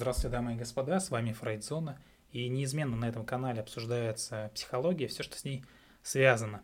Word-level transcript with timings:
Здравствуйте, 0.00 0.32
дамы 0.32 0.54
и 0.54 0.56
господа, 0.56 0.98
с 0.98 1.10
вами 1.10 1.34
Фрейдзона, 1.34 2.00
и 2.32 2.48
неизменно 2.48 2.96
на 2.96 3.06
этом 3.06 3.26
канале 3.26 3.60
обсуждается 3.60 4.50
психология, 4.54 5.08
все, 5.08 5.22
что 5.22 5.36
с 5.36 5.44
ней 5.44 5.62
связано. 6.02 6.62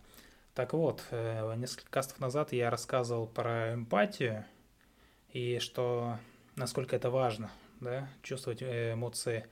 Так 0.54 0.72
вот, 0.72 1.04
э, 1.10 1.54
несколько 1.58 1.90
кастов 1.90 2.18
назад 2.18 2.54
я 2.54 2.70
рассказывал 2.70 3.26
про 3.26 3.74
эмпатию, 3.74 4.46
и 5.34 5.58
что, 5.58 6.16
насколько 6.54 6.96
это 6.96 7.10
важно, 7.10 7.50
да, 7.80 8.08
чувствовать 8.22 8.62
э, 8.62 8.94
эмоции 8.94 9.46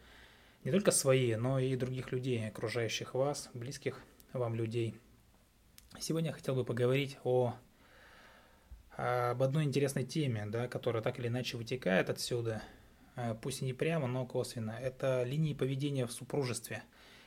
не 0.64 0.70
только 0.70 0.90
свои, 0.90 1.34
но 1.34 1.58
и 1.58 1.76
других 1.76 2.10
людей, 2.10 2.48
окружающих 2.48 3.12
вас, 3.12 3.50
близких 3.52 4.00
вам 4.32 4.54
людей. 4.54 4.98
Сегодня 6.00 6.30
я 6.30 6.34
хотел 6.34 6.54
бы 6.54 6.64
поговорить 6.64 7.18
о 7.22 7.54
об 8.96 9.42
одной 9.42 9.64
интересной 9.64 10.04
теме, 10.04 10.46
да, 10.46 10.68
которая 10.68 11.02
так 11.02 11.18
или 11.18 11.28
иначе 11.28 11.58
вытекает 11.58 12.08
отсюда– 12.08 12.62
пусть 13.42 13.62
и 13.62 13.64
не 13.64 13.72
прямо, 13.72 14.06
но 14.06 14.26
косвенно. 14.26 14.72
Это 14.72 15.22
линии 15.24 15.54
поведения 15.54 16.06
в 16.06 16.12
супружестве. 16.12 16.82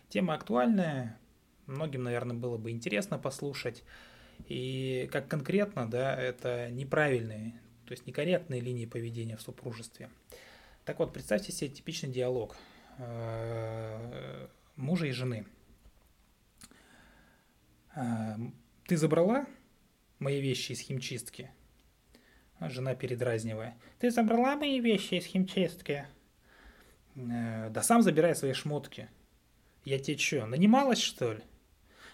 Тема 0.09 0.34
актуальная, 0.34 1.20
многим, 1.66 2.04
наверное, 2.04 2.36
было 2.36 2.58
бы 2.58 2.72
интересно 2.72 3.20
послушать. 3.20 3.84
И 4.48 5.09
как 5.12 5.28
конкретно, 5.28 5.90
да, 5.90 6.16
это 6.16 6.70
неправильные, 6.72 7.59
то 7.86 7.92
есть 7.92 8.05
некорректные 8.05 8.62
линии 8.62 8.86
поведения 8.86 9.36
в 9.36 9.42
супружестве. 9.42 10.09
Так 10.86 11.00
вот, 11.00 11.12
представьте 11.12 11.52
себе 11.52 11.70
типичный 11.70 12.09
диалог 12.09 12.56
э, 12.98 14.48
мужа 14.76 15.08
и 15.08 15.12
жены. 15.12 15.45
Э, 17.95 18.36
Ты 18.86 18.95
забрала 18.95 19.45
мои 20.20 20.40
вещи 20.40 20.72
из 20.73 20.80
химчистки? 20.80 21.52
Жена 22.59 22.95
передразнивая. 22.95 23.75
«Ты 23.99 24.09
забрала 24.09 24.55
мои 24.55 24.79
вещи 24.79 25.16
из 25.16 25.25
химчистки?» 25.25 26.08
э, 27.16 27.69
«Да 27.69 27.83
сам 27.83 28.02
забирай 28.02 28.36
свои 28.36 28.53
шмотки». 28.53 29.09
«Я 29.86 29.99
тебе 29.99 30.17
что, 30.17 30.45
нанималась, 30.45 30.99
что 30.99 31.33
ли?» 31.33 31.41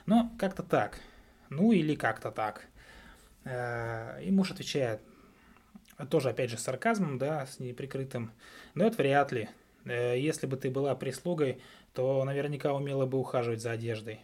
«Ну, 0.05 0.29
как-то 0.37 0.63
так. 0.63 0.99
Ну, 1.49 1.71
или 1.71 1.95
как-то 1.95 2.31
так». 2.31 2.67
Э, 3.45 4.21
и 4.21 4.31
муж 4.31 4.51
отвечает, 4.51 5.01
тоже, 6.09 6.29
опять 6.29 6.49
же, 6.49 6.57
с 6.57 6.63
сарказмом, 6.63 7.17
да, 7.17 7.45
с 7.45 7.59
неприкрытым. 7.59 8.31
«Но 8.73 8.85
это 8.85 8.97
вряд 8.97 9.31
ли. 9.31 9.49
Э, 9.85 10.19
если 10.19 10.45
бы 10.45 10.57
ты 10.57 10.69
была 10.69 10.93
прислугой, 10.95 11.61
то 11.93 12.23
наверняка 12.25 12.73
умела 12.73 13.05
бы 13.05 13.17
ухаживать 13.17 13.61
за 13.61 13.71
одеждой». 13.71 14.19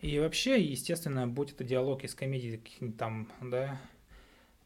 И 0.00 0.18
вообще, 0.18 0.60
естественно, 0.60 1.26
будь 1.26 1.52
это 1.52 1.64
диалог 1.64 2.04
из 2.04 2.14
комедии 2.14 2.60
там, 2.98 3.32
да, 3.40 3.80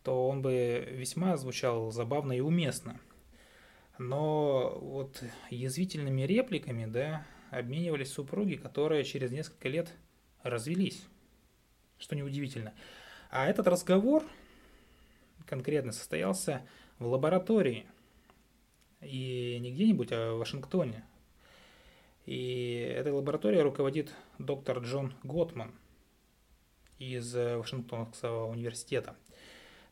то 0.09 0.27
он 0.27 0.41
бы 0.41 0.89
весьма 0.91 1.37
звучал 1.37 1.91
забавно 1.91 2.33
и 2.33 2.41
уместно. 2.41 2.99
Но 3.99 4.79
вот 4.81 5.23
язвительными 5.51 6.23
репликами, 6.23 6.87
да, 6.87 7.27
обменивались 7.51 8.11
супруги, 8.11 8.55
которые 8.55 9.05
через 9.05 9.33
несколько 9.33 9.69
лет 9.69 9.93
развелись. 10.43 11.05
Что 11.99 12.17
неудивительно. 12.17 12.73
А 13.29 13.49
этот 13.49 13.67
разговор 13.67 14.25
конкретно 15.45 15.93
состоялся 15.93 16.67
в 16.99 17.07
лаборатории. 17.07 17.85
И 19.03 19.59
не 19.61 19.73
где-нибудь, 19.73 20.09
а 20.11 20.33
в 20.33 20.39
Вашингтоне. 20.39 21.05
И 22.25 22.95
этой 22.97 23.13
лабораторией 23.13 23.61
руководит 23.61 24.15
доктор 24.39 24.79
Джон 24.79 25.13
Готман 25.23 25.75
из 26.99 27.35
Вашингтонского 27.35 28.47
университета– 28.47 29.15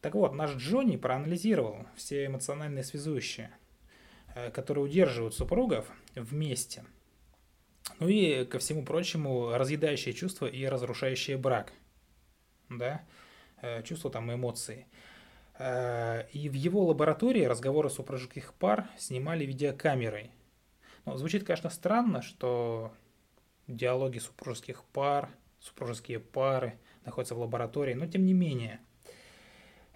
так 0.06 0.14
вот, 0.14 0.34
наш 0.34 0.54
Джонни 0.54 0.96
проанализировал 0.96 1.84
все 1.96 2.26
эмоциональные 2.26 2.84
связующие, 2.84 3.50
э, 4.36 4.52
которые 4.52 4.84
удерживают 4.84 5.34
супругов 5.34 5.90
вместе. 6.14 6.84
Ну 7.98 8.06
и, 8.06 8.44
ко 8.44 8.60
всему 8.60 8.84
прочему, 8.84 9.50
разъедающие 9.50 10.14
чувства 10.14 10.46
и 10.46 10.64
разрушающие 10.64 11.36
брак. 11.36 11.72
Да? 12.68 13.04
Э, 13.62 13.82
чувства 13.82 14.08
там, 14.12 14.32
эмоции. 14.32 14.86
Э, 15.58 16.28
и 16.30 16.48
в 16.48 16.52
его 16.52 16.86
лаборатории 16.86 17.42
разговоры 17.42 17.90
супружеских 17.90 18.54
пар 18.54 18.88
снимали 18.96 19.44
видеокамерой. 19.44 20.30
Ну, 21.04 21.16
звучит, 21.16 21.42
конечно, 21.42 21.68
странно, 21.68 22.22
что 22.22 22.92
диалоги 23.66 24.20
супружеских 24.20 24.84
пар, 24.84 25.30
супружеские 25.58 26.20
пары 26.20 26.78
находятся 27.04 27.34
в 27.34 27.40
лаборатории, 27.40 27.94
но 27.94 28.06
тем 28.06 28.24
не 28.24 28.34
менее– 28.34 28.78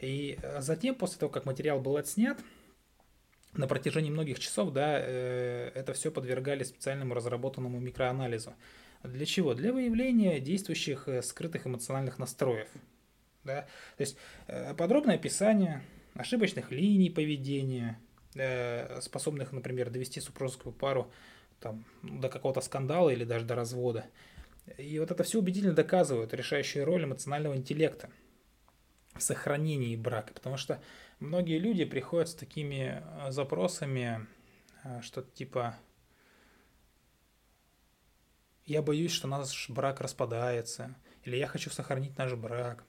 и 0.01 0.39
э, 0.43 0.61
затем, 0.61 0.95
после 0.95 1.19
того, 1.19 1.31
как 1.31 1.45
материал 1.45 1.81
был 1.81 1.97
отснят, 1.97 2.39
на 3.53 3.67
протяжении 3.67 4.11
многих 4.11 4.39
часов, 4.39 4.73
да, 4.73 4.99
э, 4.99 5.71
это 5.75 5.93
все 5.93 6.11
подвергали 6.11 6.63
специальному 6.65 7.15
разработанному 7.15 7.79
микроанализу. 7.81 8.55
Для 9.03 9.27
чего? 9.27 9.55
Для 9.55 9.73
выявления 9.73 10.41
действующих 10.41 11.09
э, 11.09 11.23
скрытых 11.23 11.67
эмоциональных 11.67 12.19
настроев. 12.19 12.69
Да? 13.45 13.63
То 13.97 14.03
есть 14.03 14.19
подробное 14.77 15.15
описание 15.15 15.83
ошибочных 16.13 16.71
линий 16.71 17.09
поведения, 17.09 17.99
способных, 19.01 19.53
например, 19.53 19.89
довести 19.89 20.21
супружескую 20.21 20.75
пару 20.75 21.11
там, 21.59 21.87
до 22.03 22.29
какого-то 22.29 22.61
скандала 22.61 23.09
или 23.09 23.25
даже 23.25 23.47
до 23.47 23.55
развода. 23.55 24.05
И 24.77 24.99
вот 24.99 25.11
это 25.11 25.25
все 25.25 25.39
убедительно 25.39 25.73
доказывает 25.73 26.35
решающую 26.35 26.85
роль 26.85 27.05
эмоционального 27.05 27.57
интеллекта 27.57 28.11
сохранении 29.23 29.97
брака, 29.97 30.35
потому 30.35 30.57
что 30.57 30.83
многие 31.19 31.59
люди 31.59 31.85
приходят 31.85 32.29
с 32.29 32.35
такими 32.35 33.03
э, 33.03 33.31
запросами, 33.31 34.27
э, 34.85 35.01
что-то 35.03 35.31
типа 35.31 35.77
«я 38.67 38.83
боюсь, 38.83 39.13
что 39.13 39.29
наш 39.29 39.69
брак 39.71 40.01
распадается», 40.01 40.95
или 41.25 41.37
«я 41.37 41.47
хочу 41.47 41.71
сохранить 41.71 42.17
наш 42.19 42.35
брак». 42.35 42.85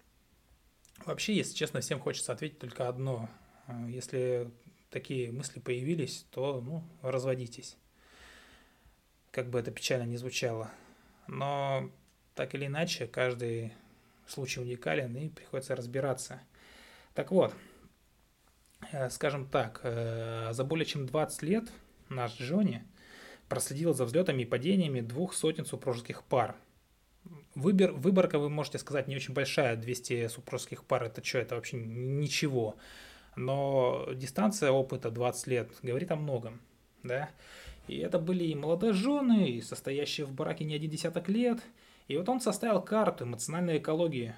Вообще, 1.06 1.36
если 1.36 1.56
честно, 1.56 1.82
всем 1.82 2.00
хочется 2.00 2.32
ответить 2.32 2.60
только 2.60 2.88
одно. 2.88 3.30
Э, 3.68 3.86
если 3.90 4.52
такие 4.90 5.32
мысли 5.32 5.60
появились, 5.60 6.26
то, 6.32 6.62
ну, 6.62 6.84
разводитесь. 7.02 7.78
Как 9.32 9.50
бы 9.50 9.60
это 9.60 9.72
печально 9.72 10.04
не 10.04 10.18
звучало. 10.18 10.70
Но 11.28 11.90
так 12.36 12.54
или 12.54 12.66
иначе, 12.66 13.08
каждый 13.08 13.74
случай 14.28 14.60
уникален 14.60 15.16
и 15.18 15.30
приходится 15.30 15.76
разбираться. 15.76 16.42
Так 17.14 17.32
вот, 17.32 17.54
э, 18.92 19.10
скажем 19.10 19.48
так, 19.48 19.82
э, 19.84 20.50
за 20.52 20.64
более 20.64 20.86
чем 20.86 21.06
20 21.06 21.42
лет 21.44 21.72
наш 22.10 22.38
Джонни 22.40 22.84
проследил 23.48 23.94
за 23.94 24.06
взлетами 24.06 24.44
и 24.44 24.46
падениями 24.46 25.02
двух 25.02 25.34
сотен 25.34 25.66
супружеских 25.66 26.24
пар. 26.24 26.56
Выбор, 27.54 27.92
выборка, 27.92 28.40
вы 28.40 28.50
можете 28.50 28.80
сказать, 28.80 29.08
не 29.08 29.16
очень 29.16 29.34
большая, 29.34 29.76
200 29.76 30.28
супружеских 30.30 30.86
пар, 30.86 31.04
это 31.04 31.24
что, 31.24 31.40
это 31.40 31.56
вообще 31.56 31.78
ничего. 31.78 32.78
Но 33.36 34.08
дистанция 34.14 34.72
опыта 34.72 35.12
20 35.12 35.48
лет 35.48 35.70
говорит 35.84 36.12
о 36.12 36.16
многом, 36.16 36.62
да. 37.04 37.30
И 37.88 37.98
это 37.98 38.20
были 38.20 38.46
и 38.46 38.56
молодожены, 38.56 39.50
и 39.50 39.62
состоящие 39.62 40.26
в 40.26 40.34
браке 40.34 40.64
не 40.64 40.76
один 40.76 40.90
десяток 40.90 41.28
лет– 41.28 41.60
и 42.08 42.18
вот 42.18 42.28
он 42.30 42.42
составил 42.42 42.82
карту 42.82 43.26
эмоциональной 43.26 43.78
экологии 43.78 44.36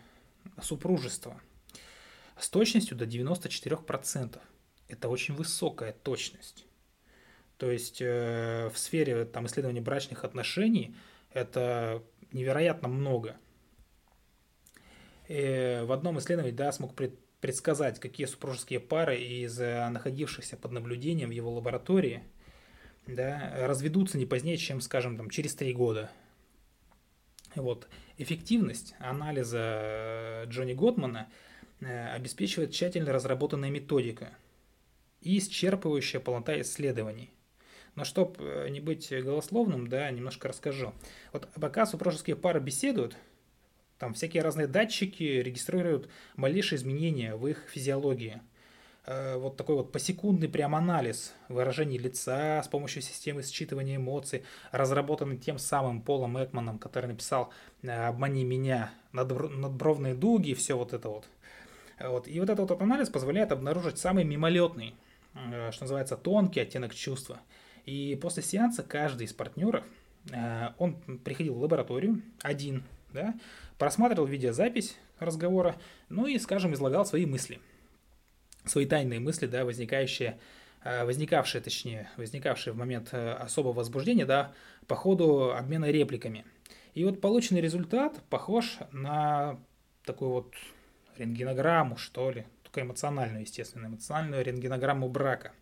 супружества 0.62 1.40
с 2.38 2.50
точностью 2.50 2.98
до 2.98 3.06
94%. 3.06 4.40
Это 4.88 5.10
очень 5.10 5.34
высокая 5.34 5.94
точность. 5.94 6.66
То 7.58 7.72
есть 7.72 8.02
э, 8.02 8.70
в 8.74 8.78
сфере 8.78 9.26
там, 9.26 9.46
исследования 9.46 9.82
брачных 9.82 10.24
отношений 10.24 10.96
это 11.32 12.04
невероятно 12.32 12.88
много. 12.88 13.38
И 15.28 15.82
в 15.84 15.92
одном 15.92 16.20
исследовании 16.20 16.56
да, 16.56 16.72
смог 16.72 16.96
пред, 16.96 17.18
предсказать, 17.40 18.00
какие 18.00 18.26
супружеские 18.28 18.80
пары 18.80 19.18
из 19.20 19.60
э, 19.60 19.88
находившихся 19.90 20.58
под 20.58 20.72
наблюдением 20.72 21.30
в 21.30 21.34
его 21.34 21.54
лаборатории 21.54 22.24
да, 23.08 23.54
разведутся 23.68 24.18
не 24.18 24.26
позднее, 24.26 24.58
чем, 24.58 24.82
скажем, 24.82 25.18
там, 25.18 25.30
через 25.30 25.56
три 25.56 25.74
года– 25.74 26.12
вот. 27.56 27.88
Эффективность 28.18 28.96
анализа 29.00 29.60
э, 29.60 30.46
Джонни 30.48 30.74
Готмана 30.74 31.30
э, 31.82 32.10
обеспечивает 32.14 32.72
тщательно 32.72 33.12
разработанная 33.12 33.70
методика 33.70 34.34
и 35.22 35.38
исчерпывающая 35.38 36.20
полнота 36.20 36.60
исследований. 36.62 37.32
Но 37.96 38.04
чтобы 38.04 38.36
э, 38.44 38.70
не 38.70 38.80
быть 38.80 39.12
голословным, 39.12 39.88
да, 39.88 40.10
немножко 40.12 40.48
расскажу. 40.48 40.94
Вот 41.32 41.48
пока 41.60 41.86
супружеские 41.86 42.36
пары 42.36 42.60
беседуют, 42.60 43.16
там 44.00 44.14
всякие 44.14 44.44
разные 44.44 44.68
датчики 44.68 45.24
регистрируют 45.24 46.10
малейшие 46.36 46.78
изменения 46.78 47.36
в 47.36 47.48
их 47.48 47.66
физиологии– 47.70 48.42
вот 49.06 49.58
такой 49.58 49.76
вот 49.76 49.92
посекундный 49.92 50.48
прям 50.48 50.76
анализ 50.76 51.34
выражений 51.50 51.98
лица 51.98 52.64
с 52.64 52.68
помощью 52.70 53.02
системы 53.02 53.42
считывания 53.42 53.98
эмоций, 53.98 54.44
разработанный 54.72 55.38
тем 55.38 55.58
самым 55.58 56.02
Полом 56.02 56.42
Экманом, 56.42 56.80
который 56.80 57.08
написал 57.08 57.52
э, 57.82 57.90
«Обмани 57.92 58.46
меня», 58.46 58.92
надбровные 59.12 60.16
дуги 60.16 60.54
все 60.54 60.78
вот 60.78 60.94
это 60.94 61.10
вот. 61.10 61.28
вот. 62.00 62.28
И 62.28 62.40
вот 62.40 62.50
этот 62.50 62.70
вот 62.70 62.82
анализ 62.82 63.10
позволяет 63.10 63.52
обнаружить 63.52 63.98
самый 63.98 64.24
мимолетный 64.24 64.96
э, 65.36 65.72
что 65.72 65.84
называется, 65.84 66.18
тонкий 66.18 66.62
оттенок 66.62 66.96
чувства. 66.96 67.40
И 67.86 68.18
после 68.22 68.44
сеанса 68.44 68.84
каждый 68.84 69.26
из 69.26 69.34
партнеров, 69.34 69.84
э, 70.32 70.70
он 70.78 70.96
приходил 71.24 71.56
в 71.56 71.62
лабораторию 71.62 72.22
один, 72.42 72.84
да, 73.12 73.36
просматривал 73.78 74.28
видеозапись 74.28 74.98
разговора, 75.20 75.76
ну 76.10 76.26
и, 76.26 76.40
скажем, 76.40 76.74
излагал 76.74 77.06
свои 77.06 77.26
мысли, 77.26 77.60
свои 78.66 78.86
тайные 78.86 79.20
мысли, 79.20 79.48
да, 79.48 79.66
возникающие, 79.66 80.40
э, 80.84 81.06
возникавшие, 81.06 81.62
точнее, 81.62 82.10
возникавшие 82.18 82.74
в 82.74 82.78
момент 82.78 83.14
особого 83.14 83.74
возбуждения, 83.74 84.26
да, 84.26 84.54
по 84.88 84.96
ходу 84.96 85.54
обмена 85.54 85.90
репликами. 85.92 86.46
И 86.94 87.04
вот 87.06 87.22
полученный 87.22 87.62
результат 87.62 88.22
похож 88.30 88.78
на 88.92 89.60
такую 90.06 90.32
вот 90.32 90.54
рентгенограмму, 91.18 91.98
что 91.98 92.32
ли, 92.32 92.46
только 92.64 92.82
эмоциональную, 92.82 93.42
естественно, 93.42 93.88
эмоциональную 93.88 94.44
рентгенограмму 94.44 95.10
брака. 95.10 95.54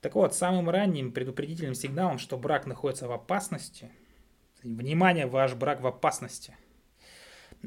Так 0.00 0.14
вот, 0.14 0.34
самым 0.34 0.70
ранним 0.70 1.12
предупредительным 1.12 1.74
сигналом, 1.74 2.18
что 2.18 2.38
брак 2.38 2.66
находится 2.66 3.06
в 3.06 3.12
опасности, 3.12 3.90
внимание, 4.62 5.26
ваш 5.26 5.54
брак 5.54 5.82
в 5.82 5.86
опасности, 5.86 6.56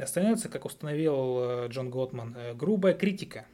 становится, 0.06 0.50
как 0.50 0.66
установил 0.66 1.40
э, 1.40 1.68
Джон 1.70 1.92
Готман, 1.92 2.36
э, 2.36 2.54
грубая 2.56 2.96
критика. 2.96 3.46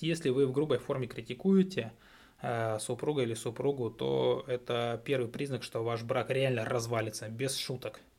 Если 0.00 0.30
вы 0.30 0.46
в 0.46 0.52
грубой 0.52 0.78
форме 0.78 1.06
критикуете 1.06 1.92
э, 2.40 2.78
супруга 2.80 3.22
или 3.22 3.34
супругу, 3.34 3.90
то 3.90 4.44
это 4.46 5.02
первый 5.04 5.28
признак, 5.28 5.62
что 5.62 5.84
ваш 5.84 6.02
брак 6.02 6.30
реально 6.30 6.64
развалится, 6.64 7.28
без 7.28 7.56
шуток– 7.56 8.00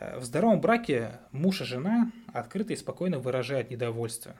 Э, 0.00 0.18
в 0.18 0.24
здоровом 0.24 0.60
браке 0.60 1.20
муж 1.30 1.60
и 1.60 1.64
жена 1.64 2.10
открыто 2.32 2.72
и 2.72 2.76
спокойно 2.76 3.18
выражают 3.18 3.70
недовольство. 3.70 4.34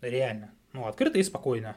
Реально. 0.00 0.50
Ну, 0.72 0.86
открыто 0.86 1.18
и 1.18 1.22
спокойно. 1.22 1.76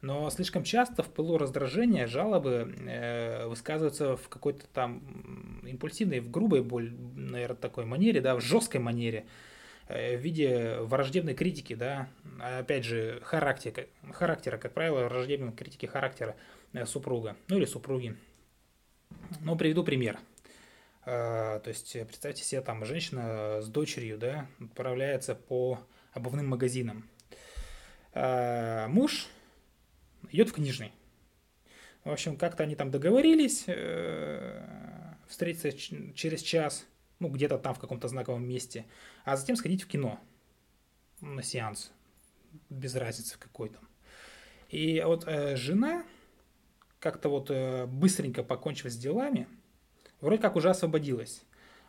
Но 0.00 0.30
слишком 0.30 0.64
часто 0.64 1.02
в 1.02 1.08
пылу 1.08 1.36
раздражения 1.36 2.06
жалобы 2.06 2.74
э, 2.86 3.46
высказываются 3.46 4.16
в 4.16 4.28
какой-то 4.30 4.66
там 4.68 5.60
импульсивной, 5.66 6.20
в 6.20 6.30
грубой, 6.30 6.62
боль, 6.62 6.90
наверное, 7.14 7.56
такой 7.56 7.84
манере, 7.84 8.22
да, 8.22 8.34
в 8.36 8.40
жесткой 8.40 8.80
манере, 8.80 9.26
в 9.90 10.20
виде 10.20 10.76
враждебной 10.80 11.34
критики, 11.34 11.74
да, 11.74 12.08
опять 12.38 12.84
же, 12.84 13.20
характера, 13.22 13.86
характера 14.12 14.58
как 14.58 14.72
правило, 14.72 15.08
враждебной 15.08 15.52
критики 15.52 15.86
характера 15.86 16.36
э, 16.72 16.86
супруга, 16.86 17.36
ну 17.48 17.58
или 17.58 17.64
супруги. 17.64 18.16
Ну, 19.40 19.56
приведу 19.56 19.84
пример– 19.84 20.18
а, 21.02 21.60
то 21.60 21.68
есть 21.68 21.96
э, 21.96 22.04
представьте 22.04 22.44
себе, 22.44 22.60
там 22.60 22.84
женщина 22.84 23.60
с 23.62 23.68
дочерью, 23.68 24.18
да, 24.18 24.46
отправляется 24.60 25.34
по 25.34 25.80
обувным 26.12 26.48
магазинам. 26.48 27.08
Муж 28.14 29.28
идет 30.30 30.48
в 30.48 30.52
книжный. 30.52 30.92
В 32.04 32.10
общем, 32.10 32.36
как-то 32.36 32.64
они 32.64 32.74
там 32.74 32.90
договорились 32.90 33.64
э, 33.66 34.62
встретиться 35.28 35.72
через 35.72 36.42
час, 36.42 36.86
ну, 37.20 37.28
где-то 37.28 37.58
там 37.58 37.74
в 37.74 37.78
каком-то 37.78 38.08
знаковом 38.08 38.46
месте, 38.46 38.86
а 39.24 39.36
затем 39.36 39.54
сходить 39.54 39.82
в 39.82 39.86
кино 39.86 40.18
на 41.20 41.42
сеанс, 41.42 41.92
без 42.68 42.96
разницы 42.96 43.36
в 43.36 43.38
какой 43.38 43.68
там. 43.68 43.86
И 44.68 45.02
вот 45.04 45.24
э, 45.26 45.56
жена, 45.56 46.04
как-то 46.98 47.28
вот 47.28 47.50
э, 47.50 47.86
быстренько 47.86 48.42
покончив 48.42 48.90
с 48.90 48.96
делами, 48.96 49.46
вроде 50.20 50.40
как 50.40 50.56
уже 50.56 50.70
освободилась, 50.70 51.42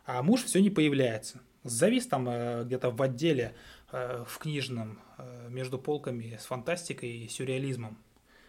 а 0.04 0.22
муж 0.22 0.44
все 0.44 0.60
не 0.60 0.70
появляется. 0.70 1.40
Завис 1.64 2.06
там 2.06 2.28
э, 2.28 2.64
где-то 2.64 2.90
в 2.90 3.00
отделе 3.00 3.54
э, 3.90 4.24
в 4.26 4.38
книжном 4.38 5.00
э, 5.16 5.48
между 5.48 5.78
полками 5.78 6.36
с 6.38 6.44
фантастикой 6.44 7.10
и 7.10 7.28
сюрреализмом, 7.28 7.96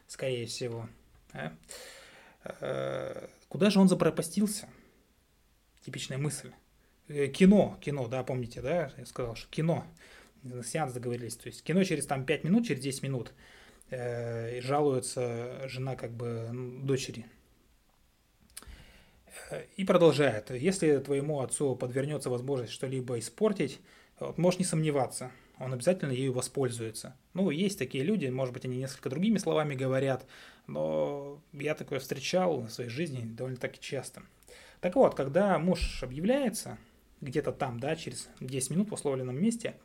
скорее 0.07 0.47
всего. 0.47 0.89
А? 1.31 1.53
Э, 2.43 3.27
куда 3.47 3.69
же 3.69 3.79
он 3.79 3.87
запропастился? 3.87 4.67
Типичная 5.85 6.17
мысль. 6.17 6.51
Э, 7.07 7.27
кино, 7.27 7.77
кино, 7.81 8.07
да, 8.07 8.23
помните, 8.23 8.61
да, 8.61 8.91
я 8.97 9.05
сказал, 9.05 9.35
что 9.35 9.49
кино. 9.49 9.85
Сеанс 10.65 10.93
договорились. 10.93 11.35
То 11.35 11.47
есть 11.47 11.63
кино 11.63 11.83
через 11.83 12.05
там 12.05 12.25
5 12.25 12.43
минут, 12.43 12.67
через 12.67 12.81
10 12.81 13.03
минут. 13.03 13.33
Э, 13.89 14.61
жалуется 14.61 15.67
жена 15.67 15.95
как 15.95 16.11
бы 16.11 16.49
дочери 16.83 17.25
и 19.77 19.85
продолжает. 19.85 20.51
Если 20.51 20.97
твоему 20.99 21.41
отцу 21.41 21.75
подвернется 21.75 22.29
возможность 22.29 22.71
что-либо 22.71 23.19
испортить, 23.19 23.79
вот, 24.19 24.37
можешь 24.37 24.59
не 24.59 24.65
сомневаться, 24.65 25.31
он 25.59 25.73
обязательно 25.73 26.11
ею 26.11 26.33
воспользуется. 26.33 27.15
Ну, 27.33 27.49
есть 27.49 27.79
такие 27.79 28.03
люди, 28.03 28.27
может 28.27 28.53
быть, 28.53 28.65
они 28.65 28.77
несколько 28.77 29.09
другими 29.09 29.37
словами 29.37 29.75
говорят, 29.75 30.25
но 30.67 31.41
я 31.51 31.75
такое 31.75 31.99
встречал 31.99 32.61
в 32.61 32.69
своей 32.69 32.89
жизни 32.89 33.21
довольно-таки 33.23 33.79
часто. 33.79 34.23
Так 34.81 34.95
вот, 34.95 35.15
когда 35.15 35.57
муж 35.59 36.03
объявляется, 36.03 36.77
где-то 37.23 37.51
там, 37.51 37.79
да, 37.79 37.95
через 37.95 38.29
10 38.39 38.71
минут 38.71 38.89
в 38.89 38.93
условленном 38.93 39.41
месте, 39.41 39.75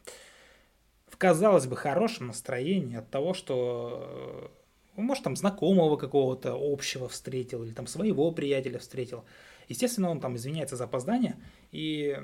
в, 1.06 1.16
казалось 1.16 1.66
бы, 1.66 1.76
хорошем 1.76 2.28
настроении 2.28 2.96
от 2.96 3.10
того, 3.10 3.34
что 3.34 4.52
может, 4.96 5.24
там 5.24 5.36
знакомого 5.36 5.96
какого-то 5.96 6.58
общего 6.60 7.08
встретил, 7.08 7.64
или 7.64 7.72
там 7.72 7.86
своего 7.86 8.30
приятеля 8.32 8.78
встретил. 8.78 9.24
Естественно, 9.68 10.10
он 10.10 10.20
там 10.20 10.36
извиняется 10.36 10.76
за 10.76 10.84
опоздание, 10.84 11.36
и 11.70 12.18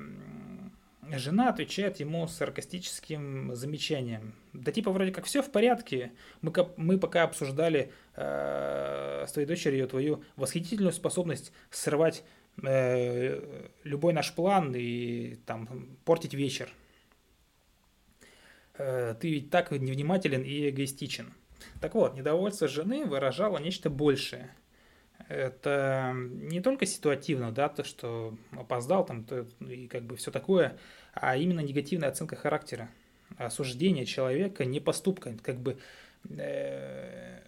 жена 1.12 1.50
отвечает 1.50 2.00
ему 2.00 2.26
саркастическим 2.26 3.54
замечанием. 3.54 4.34
Да 4.52 4.72
типа 4.72 4.90
вроде 4.90 5.12
как 5.12 5.24
все 5.26 5.42
в 5.42 5.50
порядке, 5.50 6.12
мы, 6.40 6.52
мы 6.76 6.98
пока 6.98 7.24
обсуждали 7.24 7.92
э, 8.16 9.24
с 9.28 9.32
твоей 9.32 9.46
дочерью 9.46 9.86
твою 9.86 10.24
восхитительную 10.36 10.92
способность 10.92 11.52
срывать 11.70 12.24
э, 12.62 13.68
любой 13.84 14.12
наш 14.12 14.32
план 14.34 14.74
и 14.74 15.36
там 15.46 15.96
портить 16.04 16.34
вечер. 16.34 16.70
Э, 18.74 19.14
ты 19.20 19.30
ведь 19.30 19.50
так 19.50 19.70
невнимателен 19.70 20.42
и 20.42 20.70
эгоистичен. 20.70 21.32
Так 21.80 21.94
вот, 21.94 22.14
недовольство 22.14 22.68
жены 22.68 23.04
выражало 23.06 23.58
нечто 23.58 23.90
большее. 23.90 24.54
Это 25.28 26.12
не 26.14 26.60
только 26.60 26.86
ситуативно, 26.86 27.52
да, 27.52 27.68
то, 27.68 27.84
что 27.84 28.36
опоздал 28.52 29.06
там, 29.06 29.24
то, 29.24 29.46
и 29.60 29.86
как 29.86 30.02
бы 30.02 30.16
все 30.16 30.30
такое, 30.30 30.76
а 31.14 31.36
именно 31.36 31.60
негативная 31.60 32.10
оценка 32.10 32.36
характера, 32.36 32.90
осуждение 33.38 34.04
человека 34.04 34.64
не 34.64 34.80
поступка, 34.80 35.34
как 35.42 35.60
бы 35.60 35.78
э, 36.28 37.40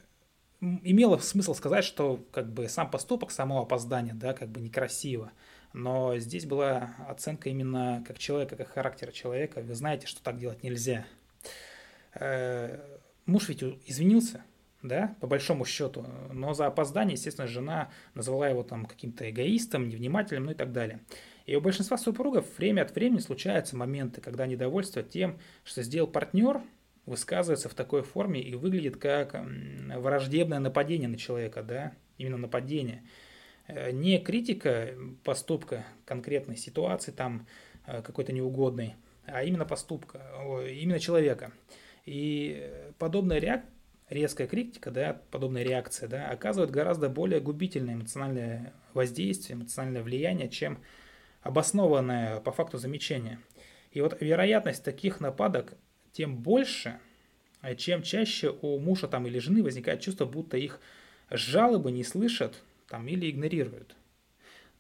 имело 0.61 1.19
смысл 1.19 1.55
сказать, 1.55 1.85
что 1.85 2.25
как 2.33 2.53
бы 2.53 2.69
сам 2.69 2.91
поступок, 2.91 3.31
само 3.31 3.63
опоздание, 3.63 4.15
да, 4.15 4.33
как 4.33 4.49
бы 4.49 4.61
некрасиво. 4.61 5.33
Но 5.73 6.17
здесь 6.19 6.47
была 6.47 6.95
оценка 7.09 7.51
именно 7.51 8.03
как 8.07 8.19
человека, 8.19 8.57
как 8.57 8.69
характера 8.69 9.13
человека. 9.13 9.61
Вы 9.61 9.75
знаете, 9.75 10.07
что 10.07 10.23
так 10.23 10.39
делать 10.39 10.63
нельзя. 10.63 11.07
Э, 12.15 12.79
Муж 13.27 13.49
ведь 13.49 13.63
извинился, 13.87 14.45
да, 14.83 15.17
по 15.21 15.27
большому 15.27 15.65
счету, 15.65 16.07
но 16.33 16.55
за 16.55 16.67
опоздание, 16.67 17.15
естественно, 17.15 17.49
жена 17.49 17.91
назвала 18.15 18.49
его 18.49 18.63
там 18.63 18.87
каким-то 18.87 19.29
эгоистом, 19.29 19.89
невнимательным, 19.89 20.45
ну 20.45 20.53
и 20.53 20.55
так 20.55 20.73
далее. 20.73 21.01
И 21.45 21.57
у 21.57 21.61
большинства 21.61 21.99
супругов 21.99 22.47
время 22.57 22.83
от 22.83 22.95
времени 22.95 23.19
случаются 23.19 23.77
моменты, 23.77 24.21
когда 24.21 24.47
недовольство 24.47 25.03
тем, 25.03 25.39
что 25.65 25.83
сделал 25.83 26.07
партнер, 26.07 26.61
высказывается 27.07 27.69
в 27.69 27.75
такой 27.75 28.03
форме 28.03 28.41
и 28.41 28.55
выглядит 28.55 28.97
как 28.97 29.35
враждебное 29.97 30.59
нападение 30.59 31.09
на 31.09 31.17
человека, 31.17 31.63
да, 31.63 31.93
именно 32.19 32.37
нападение. 32.37 33.03
Э, 33.69 33.91
не 33.91 34.19
критика 34.19 34.91
поступка 35.25 35.87
конкретной 36.05 36.57
ситуации, 36.57 37.13
там 37.13 37.47
э, 37.87 38.03
какой-то 38.03 38.33
неугодной, 38.33 38.97
а 39.25 39.43
именно 39.45 39.65
поступка, 39.65 40.21
именно 40.69 40.99
человека. 40.99 41.53
И 42.05 42.71
подобная 42.99 43.39
реак... 43.39 43.65
резкая 44.09 44.47
критика, 44.47 44.91
да, 44.91 45.21
подобная 45.31 45.65
реакция, 45.65 46.09
да, 46.09 46.29
оказывает 46.31 46.71
гораздо 46.71 47.09
более 47.09 47.41
губительное 47.41 47.95
эмоциональное 47.95 48.73
воздействие, 48.95 49.57
эмоциональное 49.57 50.03
влияние, 50.03 50.49
чем 50.49 50.79
обоснованное 51.43 52.41
по 52.41 52.53
факту 52.53 52.79
замечание. 52.79 53.41
И 53.91 54.01
вот 54.01 54.17
вероятность 54.21 54.85
таких 54.85 55.21
нападок 55.21 55.75
тем 56.17 56.37
больше, 56.39 56.99
а 57.61 57.75
чем 57.75 58.03
чаще 58.03 58.57
у 58.63 58.79
мужа 58.79 59.07
там 59.07 59.27
или 59.27 59.39
жены 59.39 59.63
возникает 59.63 60.01
чувство, 60.01 60.25
будто 60.25 60.57
их 60.57 60.81
жалобы 61.31 61.93
не 61.93 62.05
слышат 62.05 62.63
там, 62.89 63.07
или 63.07 63.31
игнорируют. 63.31 63.95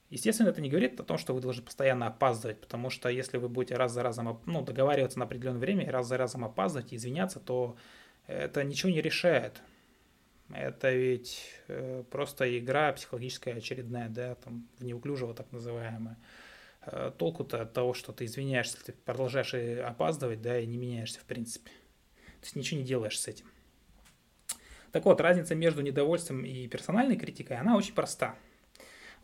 Естественно, 0.09 0.49
это 0.49 0.62
не 0.62 0.71
говорит 0.71 0.99
о 0.99 1.02
том, 1.02 1.19
что 1.19 1.35
вы 1.35 1.43
должны 1.43 1.62
постоянно 1.62 2.07
опаздывать, 2.07 2.61
потому 2.61 2.88
что 2.88 3.11
если 3.11 3.37
вы 3.37 3.50
будете 3.50 3.75
раз 3.75 3.93
за 3.93 4.02
разом 4.02 4.40
ну, 4.47 4.62
договариваться 4.62 5.19
на 5.19 5.26
определенное 5.26 5.61
время 5.61 5.85
и 5.85 5.90
раз 5.90 6.07
за 6.07 6.16
разом 6.16 6.43
опаздывать 6.45 6.93
и 6.93 6.97
извиняться, 6.97 7.38
то 7.38 7.76
это 8.26 8.64
ничего 8.64 8.90
не 8.90 9.02
решает. 9.02 9.61
Это 10.55 10.90
ведь 10.95 11.52
э, 11.69 12.05
просто 12.11 12.59
игра 12.59 12.93
психологическая 12.93 13.57
очередная, 13.57 14.09
да, 14.09 14.37
там, 14.37 14.69
в 14.78 14.85
неуклюжего 14.85 15.35
так 15.35 15.52
называемая. 15.52 16.16
Э, 16.87 17.11
толку-то 17.16 17.62
от 17.62 17.73
того, 17.73 17.95
что 17.95 18.12
ты 18.12 18.26
извиняешься, 18.26 18.83
ты 18.83 18.93
продолжаешь 18.93 19.55
опаздывать, 19.85 20.40
да, 20.40 20.59
и 20.61 20.66
не 20.66 20.76
меняешься 20.76 21.19
в 21.19 21.25
принципе. 21.25 21.71
То 22.40 22.45
есть 22.45 22.57
ничего 22.57 22.81
не 22.81 22.87
делаешь 22.87 23.19
с 23.19 23.26
этим. 23.26 23.47
Так 24.93 25.05
вот, 25.05 25.21
разница 25.21 25.57
между 25.57 25.83
недовольством 25.83 26.45
и 26.45 26.69
персональной 26.69 27.16
критикой, 27.16 27.59
она 27.59 27.76
очень 27.76 27.93
проста. 27.93 28.37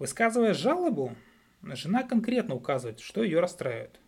Высказывая 0.00 0.54
жалобу, 0.54 1.14
жена 1.62 2.02
конкретно 2.02 2.56
указывает, 2.56 2.98
что 2.98 3.22
ее 3.22 3.38
расстраивает. 3.38 4.00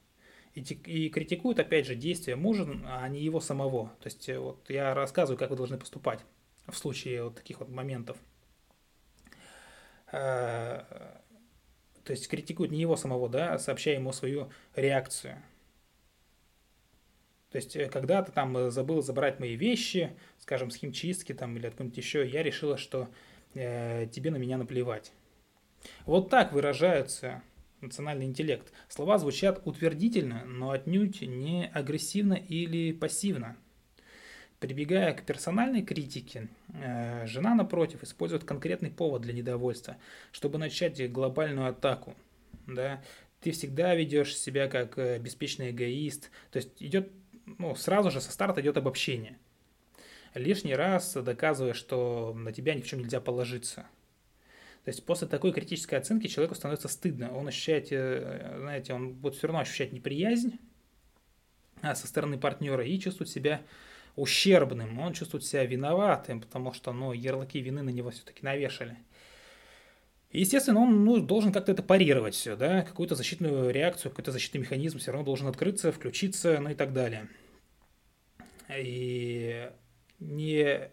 И, 0.54 1.08
критикует, 1.08 1.58
опять 1.58 1.86
же, 1.86 1.94
действия 1.94 2.36
мужа, 2.36 2.66
а 2.86 3.08
не 3.08 3.20
его 3.20 3.40
самого. 3.40 3.88
То 4.00 4.06
есть, 4.06 4.28
э, 4.28 4.38
вот 4.38 4.68
я 4.68 4.94
рассказываю, 4.94 5.38
как 5.38 5.50
вы 5.50 5.56
должны 5.56 5.78
поступать 5.78 6.20
в 6.66 6.74
случае 6.74 7.24
вот 7.24 7.36
таких 7.36 7.60
вот 7.60 7.68
моментов. 7.68 8.16
Э, 12.04 12.06
то 12.06 12.12
есть 12.12 12.28
критикует 12.28 12.70
не 12.70 12.80
его 12.80 12.96
самого, 12.96 13.28
да, 13.28 13.54
а 13.54 13.58
сообщая 13.58 13.96
ему 13.96 14.12
свою 14.12 14.50
реакцию. 14.76 15.42
То 17.50 17.56
есть, 17.56 17.76
э, 17.76 17.88
когда 17.88 18.22
ты 18.22 18.32
там 18.32 18.70
забыл 18.70 19.02
забрать 19.02 19.40
мои 19.40 19.54
вещи, 19.56 20.10
скажем, 20.38 20.70
с 20.70 20.76
химчистки 20.76 21.32
там 21.32 21.56
или 21.56 21.66
откуда-нибудь 21.66 21.96
еще, 21.96 22.26
я 22.26 22.42
решила, 22.42 22.76
что 22.76 23.08
э, 23.54 24.06
тебе 24.12 24.30
на 24.30 24.36
меня 24.36 24.58
наплевать. 24.58 25.12
Вот 26.06 26.30
так 26.30 26.52
выражаются 26.52 27.42
национальный 27.80 28.24
интеллект. 28.24 28.72
Слова 28.88 29.18
звучат 29.18 29.60
утвердительно, 29.66 30.44
но 30.46 30.70
отнюдь 30.70 31.20
не 31.20 31.66
агрессивно 31.66 32.34
или 32.34 32.92
пассивно. 32.92 33.56
Прибегая 34.64 35.12
к 35.12 35.24
персональной 35.24 35.82
критике, 35.82 36.48
э, 36.72 37.26
жена, 37.26 37.54
напротив, 37.54 38.02
использует 38.02 38.44
конкретный 38.44 38.90
повод 38.90 39.20
для 39.20 39.34
недовольства, 39.34 39.98
чтобы 40.32 40.56
начать 40.56 41.12
глобальную 41.12 41.68
атаку. 41.68 42.14
Да? 42.66 43.02
Ты 43.42 43.50
всегда 43.50 43.94
ведешь 43.94 44.34
себя 44.34 44.68
как 44.68 44.96
э, 44.98 45.18
беспечный 45.18 45.70
эгоист. 45.70 46.30
То 46.50 46.56
есть 46.56 46.70
идет, 46.82 47.10
ну, 47.58 47.74
сразу 47.74 48.10
же 48.10 48.22
со 48.22 48.32
старта 48.32 48.62
идет 48.62 48.78
обобщение. 48.78 49.36
Лишний 50.32 50.74
раз 50.74 51.12
доказывая, 51.12 51.74
что 51.74 52.32
на 52.34 52.50
тебя 52.50 52.74
ни 52.74 52.80
в 52.80 52.86
чем 52.86 53.00
нельзя 53.00 53.20
положиться. 53.20 53.82
То 54.84 54.88
есть 54.88 55.04
после 55.04 55.28
такой 55.28 55.52
критической 55.52 55.98
оценки 55.98 56.26
человеку 56.26 56.54
становится 56.54 56.88
стыдно. 56.88 57.36
Он 57.36 57.48
ощущает, 57.48 57.88
э, 57.90 58.56
знаете, 58.60 58.94
он 58.94 59.12
будет 59.12 59.34
все 59.34 59.46
равно 59.46 59.60
ощущать 59.60 59.92
неприязнь 59.92 60.58
а, 61.82 61.94
со 61.94 62.06
стороны 62.06 62.38
партнера 62.38 62.82
и 62.82 62.98
чувствует 62.98 63.28
себя 63.28 63.60
ущербным. 64.16 64.98
Он 65.00 65.12
чувствует 65.12 65.44
себя 65.44 65.64
виноватым, 65.64 66.40
потому 66.40 66.72
что 66.72 66.92
ну, 66.92 67.12
ярлыки 67.12 67.60
вины 67.60 67.82
на 67.82 67.90
него 67.90 68.10
все-таки 68.10 68.44
навешали. 68.44 68.96
Естественно, 70.30 70.80
он 70.80 71.04
ну, 71.04 71.20
должен 71.20 71.52
как-то 71.52 71.70
это 71.70 71.82
парировать 71.82 72.34
все, 72.34 72.56
да, 72.56 72.82
какую-то 72.82 73.14
защитную 73.14 73.70
реакцию, 73.70 74.10
какой-то 74.10 74.32
защитный 74.32 74.60
механизм 74.60 74.98
все 74.98 75.12
равно 75.12 75.24
должен 75.24 75.46
открыться, 75.46 75.92
включиться, 75.92 76.58
ну 76.60 76.70
и 76.70 76.74
так 76.74 76.92
далее. 76.92 77.28
И 78.68 79.70
не 80.18 80.90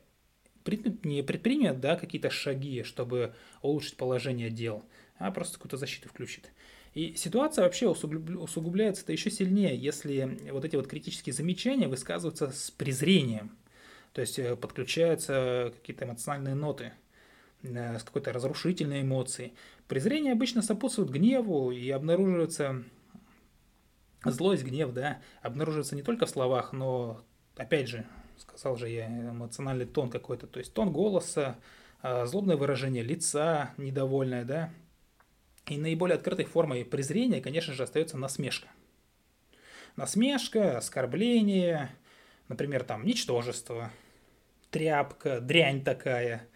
не 1.03 1.23
предпримет 1.23 1.79
да, 1.79 1.95
какие-то 1.95 2.29
шаги, 2.29 2.83
чтобы 2.83 3.33
улучшить 3.63 3.97
положение 3.97 4.51
дел, 4.51 4.85
а 5.17 5.31
просто 5.31 5.55
какую-то 5.55 5.77
защиту 5.77 6.09
включит. 6.09 6.51
И 6.93 7.15
ситуация 7.15 7.63
вообще 7.63 7.87
усугубляется 7.87 9.03
это 9.03 9.13
еще 9.13 9.31
сильнее, 9.31 9.77
если 9.77 10.39
вот 10.51 10.65
эти 10.65 10.75
вот 10.75 10.87
критические 10.87 11.33
замечания 11.33 11.87
высказываются 11.87 12.51
с 12.51 12.69
презрением. 12.71 13.57
То 14.11 14.19
есть 14.19 14.37
э, 14.39 14.57
подключаются 14.57 15.71
какие-то 15.73 16.03
эмоциональные 16.03 16.55
ноты, 16.55 16.91
э, 17.63 17.97
с 17.97 18.03
какой-то 18.03 18.33
разрушительной 18.33 19.03
эмоцией. 19.03 19.53
Презрение 19.87 20.33
обычно 20.33 20.61
сопутствует 20.61 21.09
гневу 21.09 21.71
и 21.71 21.89
обнаруживается 21.89 22.83
злость, 24.25 24.63
гнев, 24.63 24.93
да, 24.93 25.21
обнаруживается 25.41 25.95
не 25.95 26.03
только 26.03 26.25
в 26.25 26.29
словах, 26.29 26.73
но, 26.73 27.21
опять 27.55 27.87
же, 27.87 28.05
сказал 28.37 28.75
же 28.75 28.89
я, 28.89 29.07
эмоциональный 29.07 29.85
тон 29.85 30.09
какой-то, 30.09 30.47
то 30.47 30.59
есть 30.59 30.73
тон 30.73 30.91
голоса, 30.91 31.57
а, 32.01 32.25
злобное 32.25 32.57
выражение 32.57 33.03
лица, 33.03 33.73
недовольное, 33.77 34.45
да. 34.45 34.73
И 35.67 35.77
наиболее 35.77 36.15
открытой 36.15 36.45
формой 36.45 36.83
презрения, 36.83 37.41
конечно 37.41 37.73
же, 37.73 37.83
остается 37.83 38.17
насмешка. 38.17 38.67
Насмешка, 39.95 40.77
оскорбление, 40.77 41.91
например, 42.47 42.83
там, 42.83 43.05
ничтожество, 43.05 43.91
тряпка, 44.69 45.39
дрянь 45.39 45.83
такая, 45.83 46.47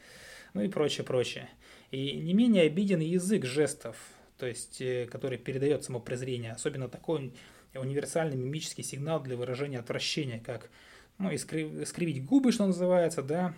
ну 0.54 0.62
и 0.62 0.68
прочее, 0.68 1.06
прочее. 1.06 1.50
И 1.92 2.14
не 2.14 2.34
менее 2.34 2.64
обиден 2.64 3.00
язык 3.00 3.46
жестов, 3.46 3.96
то 4.38 4.48
есть, 4.48 4.82
э, 4.82 5.06
который 5.06 5.38
передает 5.38 5.84
само 5.84 6.00
презрение, 6.00 6.54
особенно 6.54 6.90
такой 6.90 7.34
универсальный 7.74 8.38
мимический 8.38 8.84
сигнал 8.84 9.22
для 9.22 9.36
выражения 9.36 9.80
отвращения, 9.80 10.40
как 10.40 10.70
ну, 11.18 11.32
искрив, 11.32 11.74
искривить 11.82 12.26
губы, 12.26 12.52
что 12.52 12.66
называется, 12.66 13.22
да, 13.22 13.54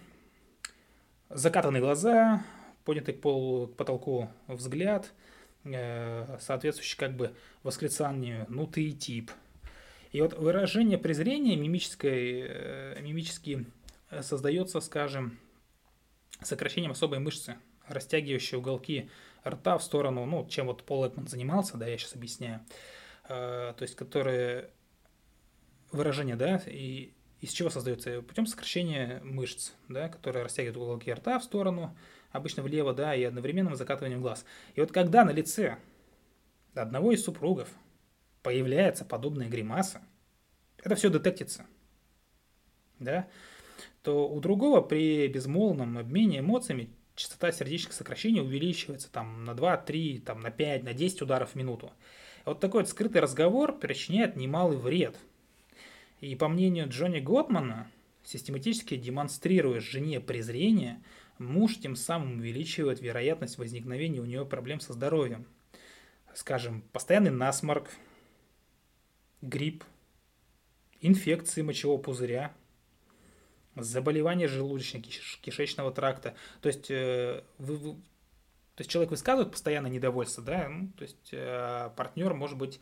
закатанные 1.30 1.82
глаза, 1.82 2.44
поднятый 2.84 3.14
к, 3.14 3.22
полу, 3.22 3.68
к 3.68 3.76
потолку 3.76 4.30
взгляд, 4.48 5.12
соответствующий 6.40 6.98
как 6.98 7.16
бы 7.16 7.34
восклицанию 7.64 8.46
«ну 8.50 8.68
ты 8.68 8.84
и 8.84 8.94
тип». 8.94 9.32
И 10.12 10.22
вот 10.22 10.34
выражение 10.34 10.98
презрения 10.98 11.56
мимической, 11.56 12.46
э, 12.48 13.02
мимически 13.02 13.66
создается, 14.22 14.80
скажем, 14.80 15.38
сокращением 16.42 16.92
особой 16.92 17.20
мышцы, 17.20 17.58
растягивающей 17.88 18.58
уголки 18.58 19.10
рта 19.46 19.78
в 19.78 19.84
сторону, 19.84 20.26
ну, 20.26 20.48
чем 20.48 20.68
вот 20.68 20.84
Пол 20.84 21.08
Экман 21.08 21.28
занимался, 21.28 21.78
да, 21.78 21.88
я 21.88 21.98
сейчас 21.98 22.16
объясняю, 22.16 22.62
э, 23.30 23.74
то 23.78 23.82
есть, 23.82 23.96
которые 23.96 24.70
выражение, 25.92 26.36
да, 26.36 26.62
и 26.66 27.14
из 27.42 27.52
чего 27.52 27.70
создается? 27.70 28.22
Путем 28.22 28.48
сокращения 28.48 29.22
мышц, 29.24 29.72
да, 29.88 30.10
которые 30.10 30.44
растягивают 30.44 30.78
уголки 30.78 31.14
рта 31.14 31.40
в 31.40 31.44
сторону, 31.44 31.96
обычно 32.38 32.64
влево, 32.64 32.94
да, 32.94 33.16
и 33.16 33.24
одновременным 33.24 33.76
закатыванием 33.76 34.22
глаз. 34.22 34.46
И 34.76 34.80
вот 34.80 34.92
когда 34.92 35.26
на 35.26 35.32
лице 35.32 35.78
одного 36.74 37.12
из 37.12 37.24
супругов 37.24 37.70
появляется 38.44 39.06
подобная 39.06 39.50
гримаса, 39.50 40.02
это 40.84 40.96
все 40.96 41.10
детектится, 41.10 41.66
да, 43.00 43.28
то 44.04 44.30
у 44.30 44.40
другого 44.40 44.82
при 44.82 45.28
безмолвном 45.28 45.98
обмене 45.98 46.40
эмоциями 46.40 46.90
частота 47.16 47.52
сердечных 47.52 47.94
сокращений 47.94 48.42
увеличивается 48.42 49.12
там 49.12 49.44
на 49.44 49.54
2, 49.54 49.78
3, 49.78 50.20
там, 50.20 50.40
на 50.40 50.52
5, 50.52 50.84
на 50.84 50.94
10 50.94 51.24
ударов 51.24 51.52
в 51.52 51.56
минуту. 51.56 51.92
Вот 52.46 52.60
такой 52.60 52.82
вот 52.82 52.90
скрытый 52.90 53.22
разговор 53.22 53.78
причиняет 53.78 54.36
немалый 54.36 54.78
вред– 54.78 55.18
и 56.20 56.36
по 56.36 56.48
мнению 56.48 56.90
Джонни 56.90 57.20
Готмана, 57.20 57.92
систематически 58.24 58.96
демонстрируя 58.96 59.80
жене 59.80 60.20
презрение, 60.20 61.02
муж 61.40 61.78
тем 61.78 61.96
самым 61.96 62.40
увеличивает 62.40 63.02
вероятность 63.02 63.58
возникновения 63.58 64.20
у 64.20 64.26
нее 64.26 64.46
проблем 64.46 64.80
со 64.80 64.94
здоровьем. 64.94 65.46
Скажем, 66.34 66.82
постоянный 66.92 67.32
насморк, 67.32 67.90
грипп, 69.42 69.84
инфекции 71.02 71.62
мочевого 71.62 72.02
пузыря, 72.02 72.54
заболевания 73.76 74.48
желудочно-кишечного 74.48 75.94
тракта. 75.94 76.36
То 76.62 76.68
есть, 76.68 76.90
э, 76.90 77.44
вы, 77.58 77.78
вы, 77.78 77.94
то 77.94 78.82
есть 78.82 78.92
человек 78.92 79.12
высказывает 79.12 79.52
постоянно 79.52 79.88
недовольство, 79.88 80.44
да, 80.44 80.68
ну, 80.70 80.90
то 80.90 81.04
есть 81.04 81.30
э, 81.32 81.90
партнер 81.96 82.34
может 82.34 82.58
быть 82.58 82.80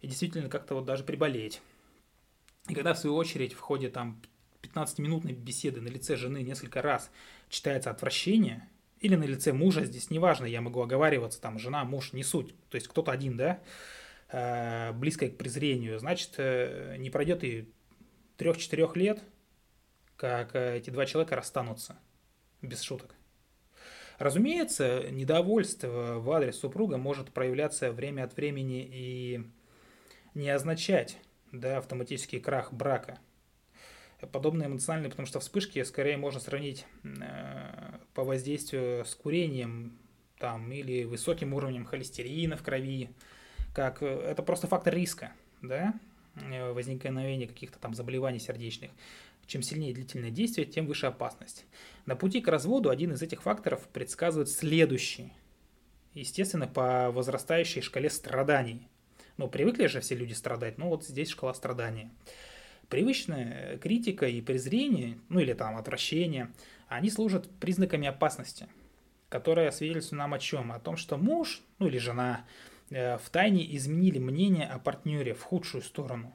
и 0.00 0.06
действительно 0.06 0.48
как-то 0.48 0.74
вот 0.74 0.84
даже 0.84 1.04
приболеть. 1.04 1.62
И 2.68 2.74
когда, 2.74 2.94
в 2.94 2.98
свою 2.98 3.16
очередь, 3.16 3.52
в 3.52 3.60
ходе 3.60 3.88
там 3.88 4.20
15-минутной 4.62 5.32
беседы 5.32 5.80
на 5.80 5.88
лице 5.88 6.16
жены 6.16 6.42
несколько 6.42 6.82
раз 6.82 7.10
читается 7.48 7.90
отвращение, 7.90 8.68
или 9.00 9.16
на 9.16 9.24
лице 9.24 9.52
мужа, 9.52 9.84
здесь 9.84 10.10
неважно, 10.10 10.46
я 10.46 10.60
могу 10.60 10.80
оговариваться, 10.80 11.40
там, 11.40 11.58
жена, 11.58 11.84
муж, 11.84 12.12
не 12.12 12.22
суть, 12.22 12.54
то 12.70 12.76
есть 12.76 12.86
кто-то 12.86 13.10
один, 13.10 13.36
да, 13.36 13.60
э, 14.30 14.92
близкое 14.92 15.28
к 15.28 15.36
презрению, 15.36 15.98
значит, 15.98 16.34
э, 16.36 16.96
не 16.98 17.10
пройдет 17.10 17.42
и 17.42 17.68
трех-четырех 18.36 18.96
лет, 18.96 19.22
как 20.16 20.54
э, 20.54 20.78
эти 20.78 20.90
два 20.90 21.04
человека 21.04 21.34
расстанутся, 21.34 21.98
без 22.62 22.80
шуток. 22.82 23.14
Разумеется, 24.18 25.10
недовольство 25.10 26.20
в 26.20 26.30
адрес 26.30 26.56
супруга 26.56 26.96
может 26.96 27.32
проявляться 27.32 27.90
время 27.90 28.22
от 28.22 28.36
времени 28.36 28.88
и 28.88 29.44
не 30.34 30.48
означать 30.48 31.18
да, 31.50 31.78
автоматический 31.78 32.38
крах 32.38 32.72
брака. 32.72 33.18
Подобные 34.30 34.68
эмоциональные, 34.68 35.10
потому 35.10 35.26
что 35.26 35.40
вспышки 35.40 35.82
скорее 35.82 36.16
можно 36.16 36.38
сравнить 36.38 36.86
э, 37.02 37.98
по 38.14 38.22
воздействию 38.22 39.04
с 39.04 39.14
курением 39.14 39.98
там, 40.38 40.70
или 40.70 41.04
высоким 41.04 41.54
уровнем 41.54 41.84
холестерина 41.84 42.56
в 42.56 42.62
крови, 42.62 43.10
как 43.74 44.02
э, 44.02 44.06
это 44.06 44.42
просто 44.42 44.68
фактор 44.68 44.94
риска, 44.94 45.32
да, 45.60 45.94
э, 46.36 46.72
возникновения 46.72 47.48
каких-то 47.48 47.78
там 47.78 47.94
заболеваний 47.94 48.38
сердечных. 48.38 48.90
Чем 49.46 49.62
сильнее 49.62 49.92
длительное 49.92 50.30
действие, 50.30 50.66
тем 50.66 50.86
выше 50.86 51.06
опасность. 51.06 51.64
На 52.06 52.14
пути 52.14 52.40
к 52.40 52.48
разводу 52.48 52.90
один 52.90 53.12
из 53.12 53.22
этих 53.22 53.42
факторов 53.42 53.88
предсказывает 53.88 54.48
следующий. 54.48 55.32
Естественно, 56.14 56.68
по 56.68 57.10
возрастающей 57.10 57.80
шкале 57.80 58.08
страданий. 58.08 58.86
Ну, 59.36 59.48
привыкли 59.48 59.86
же 59.86 60.00
все 60.00 60.14
люди 60.14 60.32
страдать, 60.32 60.78
ну 60.78 60.88
вот 60.88 61.04
здесь 61.04 61.30
шкала 61.30 61.54
страдания. 61.54 62.10
Привычная 62.92 63.78
критика 63.78 64.26
и 64.26 64.42
презрение, 64.42 65.16
ну 65.30 65.40
или 65.40 65.54
там 65.54 65.78
отвращение, 65.78 66.52
они 66.88 67.08
служат 67.08 67.48
признаками 67.58 68.06
опасности, 68.06 68.66
которая 69.30 69.70
свидетельствует 69.70 70.18
нам 70.18 70.34
о 70.34 70.38
чем? 70.38 70.70
О 70.72 70.78
том, 70.78 70.98
что 70.98 71.16
муж, 71.16 71.62
ну 71.78 71.86
или 71.86 71.96
жена, 71.96 72.44
э, 72.90 73.16
в 73.16 73.30
тайне 73.30 73.64
изменили 73.76 74.18
мнение 74.18 74.66
о 74.66 74.78
партнере 74.78 75.32
в 75.32 75.42
худшую 75.42 75.80
сторону. 75.80 76.34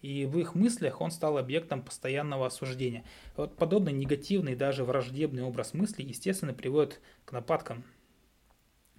И 0.00 0.26
в 0.26 0.38
их 0.38 0.54
мыслях 0.54 1.00
он 1.00 1.10
стал 1.10 1.38
объектом 1.38 1.82
постоянного 1.82 2.46
осуждения. 2.46 3.04
Вот 3.36 3.56
подобный 3.56 3.92
негативный, 3.92 4.54
даже 4.54 4.84
враждебный 4.84 5.42
образ 5.42 5.74
мысли, 5.74 6.04
естественно, 6.04 6.54
приводит 6.54 7.00
к 7.24 7.32
нападкам, 7.32 7.82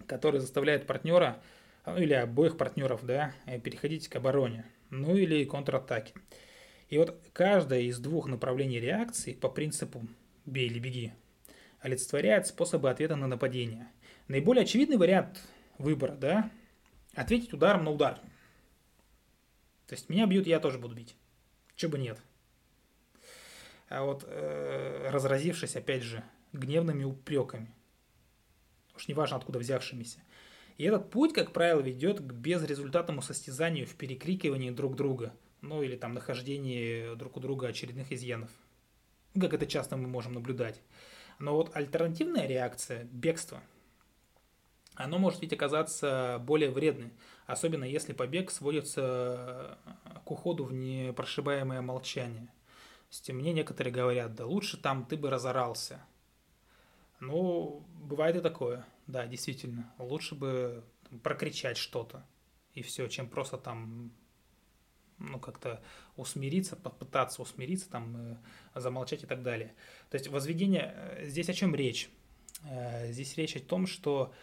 которые 0.07 0.41
заставляют 0.41 0.85
партнера, 0.85 1.41
ну 1.85 1.95
или 1.95 2.11
обоих 2.11 2.57
партнеров, 2.57 3.05
да, 3.05 3.31
переходить 3.63 4.09
к 4.09 4.17
обороне, 4.17 4.65
ну 4.89 5.15
или 5.15 5.45
контратаке. 5.45 6.13
И 6.89 6.98
вот 6.98 7.22
каждое 7.34 7.82
из 7.82 8.00
двух 8.00 8.27
направлений 8.27 8.79
реакции 8.79 9.34
по 9.34 9.50
принципу 9.50 10.08
«бей 10.46 10.67
или 10.67 10.79
беги» 10.79 11.13
олицетворяет 11.79 12.48
способы 12.48 12.89
ответа 12.89 13.15
на 13.15 13.27
нападение. 13.27 13.88
Наиболее 14.27 14.63
очевидный 14.63 14.98
вариант 14.98 15.41
выбора, 15.77 16.15
да, 16.15 16.50
ответить 17.13 17.53
ударом 17.53 17.84
на 17.84 17.91
удар. 17.91 18.20
То 19.86 19.96
есть 19.96 20.10
меня 20.10 20.25
бьют, 20.25 20.48
я 20.48 20.60
тоже 20.60 20.79
буду 20.79 20.96
бить. 20.96 21.15
Чего 21.75 21.94
бы 21.94 22.00
нет. 22.00 22.20
А 23.89 24.03
вот 24.03 24.25
э, 24.27 25.10
разразившись, 25.10 25.75
опять 25.75 26.03
же, 26.03 26.24
гневными 26.51 27.03
упреками, 27.03 27.72
уж 28.96 29.08
неважно 29.08 29.38
откуда 29.38 29.60
взявшимися, 29.60 30.20
и 30.77 30.84
этот 30.84 31.10
путь, 31.10 31.34
как 31.34 31.53
правило, 31.53 31.79
ведет 31.79 32.20
к 32.20 32.34
безрезультатному 32.34 33.22
состязанию 33.22 33.86
в 33.86 33.96
перекрикивании 33.96 34.72
друг 34.72 34.96
друга– 34.96 35.34
ну 35.61 35.81
или 35.81 35.95
там 35.95 36.13
нахождение 36.13 37.15
друг 37.15 37.37
у 37.37 37.39
друга 37.39 37.67
очередных 37.67 38.11
изъянов. 38.11 38.49
Ну, 39.33 39.41
как 39.41 39.53
это 39.53 39.65
часто 39.65 39.97
мы 39.97 40.07
можем 40.07 40.33
наблюдать. 40.33 40.81
Но 41.39 41.55
вот 41.55 41.75
альтернативная 41.75 42.47
реакция, 42.47 43.03
бегство, 43.05 43.61
оно 44.95 45.19
может 45.19 45.41
ведь 45.41 45.53
оказаться 45.53 46.41
более 46.43 46.71
вредным, 46.71 47.11
особенно 47.45 47.83
если 47.83 48.13
побег 48.13 48.49
сводится 48.49 49.77
к 50.25 50.31
уходу 50.31 50.65
в 50.65 50.73
непрошибаемое 50.73 51.81
молчание. 51.81 52.47
То 52.47 53.11
есть 53.11 53.29
мне 53.29 53.53
некоторые 53.53 53.93
говорят, 53.93 54.33
да 54.33 54.45
лучше 54.45 54.77
там 54.77 55.05
ты 55.05 55.15
бы 55.15 55.29
разорался. 55.29 56.03
Ну, 57.19 57.83
бывает 58.01 58.35
и 58.35 58.41
такое, 58.41 58.85
да, 59.05 59.27
действительно. 59.27 59.93
Лучше 59.99 60.35
бы 60.35 60.83
прокричать 61.23 61.77
что-то, 61.77 62.25
и 62.73 62.81
все, 62.81 63.07
чем 63.07 63.29
просто 63.29 63.57
там 63.57 64.11
ну, 65.38 65.39
как-то 65.39 65.82
усмириться, 66.15 66.75
попытаться 66.75 67.41
усмириться, 67.41 67.89
там, 67.89 68.39
э, 68.74 68.79
замолчать 68.79 69.24
и 69.24 69.25
так 69.27 69.44
далее. 69.44 69.74
То 70.10 70.15
есть 70.15 70.27
возведение, 70.27 70.94
э, 70.96 71.25
здесь 71.27 71.50
о 71.50 71.53
чем 71.53 71.75
речь? 71.75 72.10
Э, 72.63 73.12
здесь 73.12 73.38
речь 73.38 73.56
о 73.56 73.60
том, 73.60 73.88
что 73.88 74.34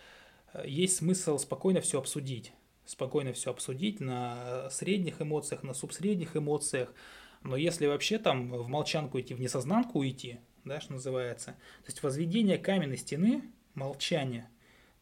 есть 0.65 0.97
смысл 0.97 1.39
спокойно 1.39 1.81
все 1.81 1.99
обсудить, 1.99 2.53
спокойно 2.87 3.33
все 3.33 3.51
обсудить 3.51 3.99
на 3.99 4.71
средних 4.71 5.21
эмоциях, 5.21 5.65
на 5.65 5.75
субсредних 5.75 6.37
эмоциях, 6.37 6.95
но 7.43 7.57
если 7.57 7.87
вообще 7.87 8.19
там 8.19 8.51
в 8.51 8.69
молчанку 8.69 9.21
идти, 9.21 9.35
в 9.35 9.41
несознанку 9.41 9.99
уйти, 9.99 10.39
да, 10.65 10.81
что 10.81 10.93
называется, 10.93 11.53
то 11.83 11.89
есть 11.89 12.05
возведение 12.05 12.57
каменной 12.57 12.97
стены, 12.97 13.43
молчание, 13.75 14.49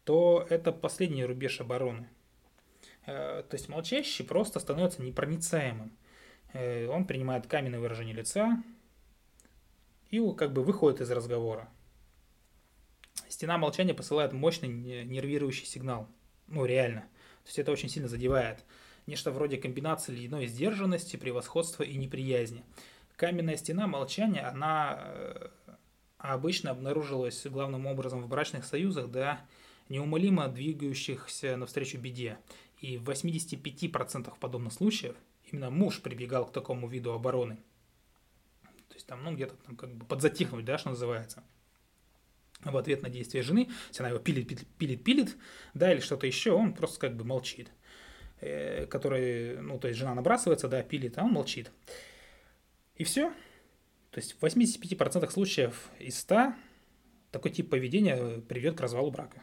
то 0.04 0.46
это 0.48 0.72
последний 0.72 1.26
рубеж 1.26 1.60
обороны. 1.60 2.08
Э, 3.06 3.42
то 3.48 3.54
есть 3.54 3.68
молчащий 3.68 4.24
просто 4.24 4.60
становится 4.60 5.02
непроницаемым. 5.02 5.96
Э, 6.52 6.86
он 6.88 7.06
принимает 7.06 7.46
каменное 7.46 7.80
выражение 7.80 8.14
лица 8.14 8.62
и 10.10 10.20
как 10.36 10.52
бы 10.52 10.62
выходит 10.62 11.00
из 11.00 11.10
разговора. 11.10 11.68
Стена 13.28 13.58
молчания 13.58 13.94
посылает 13.94 14.32
мощный 14.32 14.68
нервирующий 14.68 15.66
сигнал. 15.66 16.08
Ну, 16.48 16.64
реально. 16.64 17.00
То 17.44 17.48
есть 17.48 17.58
это 17.58 17.72
очень 17.72 17.88
сильно 17.88 18.08
задевает. 18.08 18.64
Нечто 19.06 19.30
вроде 19.30 19.56
комбинации 19.56 20.26
иной 20.26 20.46
сдержанности, 20.46 21.16
превосходства 21.16 21.82
и 21.82 21.96
неприязни. 21.96 22.62
Каменная 23.16 23.56
стена 23.56 23.86
молчания, 23.86 24.42
она 24.42 24.98
э, 25.00 25.48
обычно 26.18 26.70
обнаружилась 26.70 27.46
главным 27.46 27.86
образом 27.86 28.22
в 28.22 28.28
брачных 28.28 28.64
союзах, 28.64 29.10
да, 29.10 29.40
неумолимо 29.88 30.48
двигающихся 30.48 31.56
навстречу 31.56 31.98
беде. 31.98 32.38
И 32.82 32.98
в 32.98 33.08
85% 33.08 34.38
подобных 34.40 34.72
случаев 34.72 35.14
именно 35.44 35.70
муж 35.70 36.02
прибегал 36.02 36.46
к 36.46 36.52
такому 36.52 36.88
виду 36.88 37.12
обороны. 37.12 37.56
То 38.88 38.94
есть 38.94 39.06
там, 39.06 39.22
ну, 39.22 39.32
где-то 39.34 39.54
там 39.54 39.76
как 39.76 39.94
бы 39.94 40.04
подзатихнуть, 40.04 40.64
да, 40.64 40.78
что 40.78 40.90
называется. 40.90 41.44
В 42.60 42.76
ответ 42.76 43.02
на 43.02 43.08
действия 43.08 43.42
жены, 43.42 43.70
если 43.88 44.02
она 44.02 44.10
его 44.10 44.18
пилит, 44.18 44.48
пилит, 44.48 44.66
пилит, 44.76 45.04
пилит, 45.04 45.36
да, 45.74 45.92
или 45.92 46.00
что-то 46.00 46.26
еще, 46.26 46.52
он 46.52 46.74
просто 46.74 46.98
как 47.00 47.16
бы 47.16 47.24
молчит. 47.24 47.70
Э, 48.40 48.86
который, 48.86 49.60
ну, 49.62 49.78
то 49.78 49.86
есть 49.86 50.00
жена 50.00 50.16
набрасывается, 50.16 50.68
да, 50.68 50.82
пилит, 50.82 51.16
а 51.18 51.22
он 51.22 51.30
молчит. 51.30 51.70
И 52.96 53.04
все. 53.04 53.30
То 54.10 54.18
есть 54.18 54.32
в 54.32 54.44
85% 54.44 55.30
случаев 55.30 55.88
из 56.00 56.18
100 56.18 56.54
такой 57.30 57.52
тип 57.52 57.70
поведения 57.70 58.40
приведет 58.40 58.76
к 58.76 58.80
развалу 58.80 59.12
брака. 59.12 59.40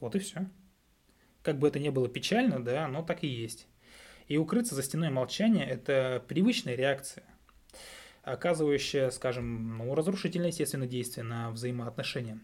Вот 0.00 0.16
и 0.16 0.18
все. 0.18 0.48
Как 1.48 1.58
бы 1.58 1.66
это 1.66 1.78
ни 1.78 1.88
было 1.88 2.10
печально, 2.10 2.62
да, 2.62 2.86
но 2.88 3.02
так 3.02 3.24
и 3.24 3.26
есть. 3.26 3.66
И 4.26 4.36
укрыться 4.36 4.74
за 4.74 4.82
стеной 4.82 5.08
молчания– 5.08 5.64
это 5.66 6.22
привычная 6.28 6.74
реакция, 6.74 7.24
оказывающая, 8.22 9.08
скажем, 9.08 9.78
ну, 9.78 9.94
разрушительное 9.94 10.48
естественное 10.48 10.86
действие 10.86 11.24
на 11.24 11.50
взаимоотношения. 11.50 12.38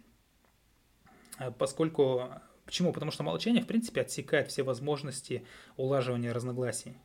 А 1.36 1.50
поскольку 1.50 2.30
Почему? 2.64 2.94
Потому 2.94 3.10
что 3.10 3.24
молчание, 3.24 3.62
в 3.62 3.66
принципе, 3.66 4.00
отсекает 4.00 4.48
все 4.48 4.62
возможности 4.62 5.44
улаживания 5.76 6.32
разногласий. 6.32 6.96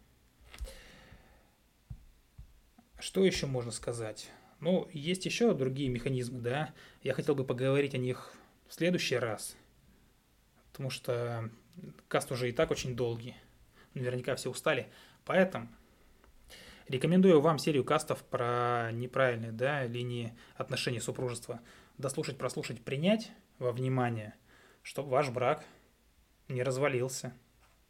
Что 2.98 3.26
еще 3.26 3.46
можно 3.46 3.72
сказать? 3.72 4.32
Ну, 4.62 4.88
есть 4.94 5.26
еще 5.26 5.54
другие 5.54 5.90
механизмы, 5.90 6.40
да. 6.40 6.74
Я 7.04 7.14
хотел 7.14 7.36
бы 7.36 7.44
поговорить 7.44 7.94
о 7.94 7.98
них 7.98 8.32
в 8.70 8.74
следующий 8.74 9.18
раз, 9.18 9.58
потому 10.72 10.90
что 10.90 11.52
Каст 12.08 12.32
уже 12.32 12.50
и 12.50 12.52
так 12.52 12.72
очень 12.72 12.96
долгий. 12.96 13.36
Наверняка 13.94 14.36
все 14.36 14.50
устали. 14.50 14.90
Поэтому 15.26 15.68
рекомендую 16.88 17.42
вам 17.42 17.60
серию 17.60 17.84
кастов 17.84 18.24
про 18.24 18.92
неправильные 18.92 19.52
да, 19.52 19.86
линии 19.86 20.36
отношений 20.56 21.00
супружества. 21.00 21.62
Дослушать, 21.98 22.38
прослушать, 22.38 22.82
принять 22.84 23.32
во 23.58 23.72
внимание, 23.72 24.36
чтобы 24.84 25.10
ваш 25.10 25.30
брак 25.30 25.64
не 26.48 26.64
развалился, 26.64 27.34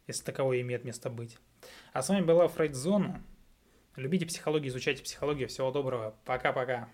если 0.06 0.24
таковое 0.24 0.60
имеет 0.60 0.84
место 0.84 1.10
быть. 1.10 1.38
А 1.92 2.02
с 2.02 2.08
вами 2.08 2.24
была 2.24 2.48
Фрейдзона. 2.48 3.22
Любите 3.96 4.26
психологию, 4.26 4.68
изучайте 4.70 5.02
психологию. 5.02 5.48
Всего 5.48 5.70
доброго. 5.70 6.14
Пока-пока. 6.24 6.88